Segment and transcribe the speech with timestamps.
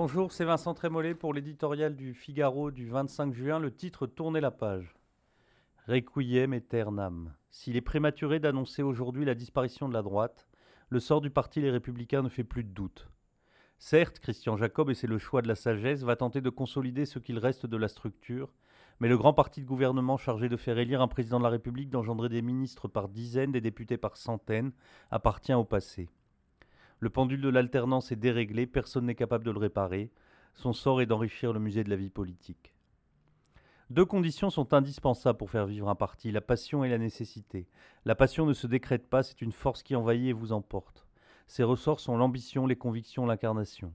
[0.00, 4.52] Bonjour, c'est Vincent Trémollet pour l'éditorial du Figaro du 25 juin, le titre Tournez la
[4.52, 4.94] page.
[5.88, 7.34] Requiem aeternam.
[7.50, 10.46] S'il est prématuré d'annoncer aujourd'hui la disparition de la droite,
[10.88, 13.08] le sort du parti Les Républicains ne fait plus de doute.
[13.78, 17.18] Certes, Christian Jacob, et c'est le choix de la sagesse, va tenter de consolider ce
[17.18, 18.54] qu'il reste de la structure,
[19.00, 21.90] mais le grand parti de gouvernement chargé de faire élire un président de la République,
[21.90, 24.70] d'engendrer des ministres par dizaines, des députés par centaines,
[25.10, 26.08] appartient au passé.
[27.00, 30.10] Le pendule de l'alternance est déréglé, personne n'est capable de le réparer.
[30.54, 32.74] Son sort est d'enrichir le musée de la vie politique.
[33.90, 37.68] Deux conditions sont indispensables pour faire vivre un parti, la passion et la nécessité.
[38.04, 41.06] La passion ne se décrète pas, c'est une force qui envahit et vous emporte.
[41.46, 43.94] Ses ressorts sont l'ambition, les convictions, l'incarnation.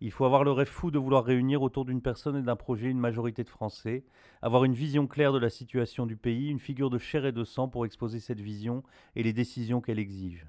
[0.00, 2.90] Il faut avoir le rêve fou de vouloir réunir autour d'une personne et d'un projet
[2.90, 4.04] une majorité de Français,
[4.42, 7.42] avoir une vision claire de la situation du pays, une figure de chair et de
[7.42, 8.84] sang pour exposer cette vision
[9.16, 10.46] et les décisions qu'elle exige.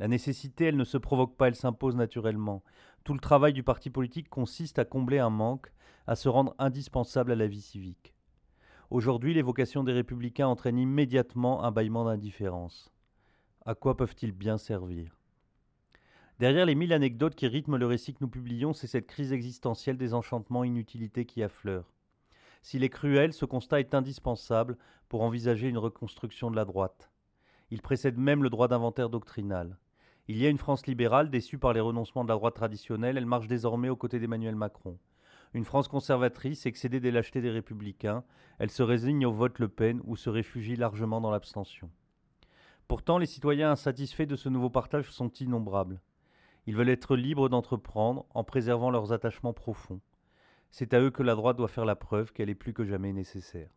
[0.00, 2.64] La nécessité, elle ne se provoque pas, elle s'impose naturellement.
[3.04, 5.70] Tout le travail du parti politique consiste à combler un manque,
[6.06, 8.14] à se rendre indispensable à la vie civique.
[8.88, 12.90] Aujourd'hui, l'évocation des républicains entraîne immédiatement un bâillement d'indifférence.
[13.66, 15.18] À quoi peuvent-ils bien servir?
[16.38, 19.98] Derrière les mille anecdotes qui rythment le récit que nous publions, c'est cette crise existentielle
[19.98, 21.92] des enchantements inutilités qui affleure.
[22.62, 24.78] S'il est cruel, ce constat est indispensable
[25.10, 27.10] pour envisager une reconstruction de la droite.
[27.70, 29.76] Il précède même le droit d'inventaire doctrinal.
[30.30, 33.26] Il y a une France libérale déçue par les renoncements de la droite traditionnelle, elle
[33.26, 34.96] marche désormais aux côtés d'Emmanuel Macron.
[35.54, 38.22] Une France conservatrice, excédée des lâchetés des républicains,
[38.60, 41.90] elle se résigne au vote Le Pen ou se réfugie largement dans l'abstention.
[42.86, 46.00] Pourtant, les citoyens insatisfaits de ce nouveau partage sont innombrables.
[46.66, 50.00] Ils veulent être libres d'entreprendre en préservant leurs attachements profonds.
[50.70, 53.12] C'est à eux que la droite doit faire la preuve qu'elle est plus que jamais
[53.12, 53.70] nécessaire.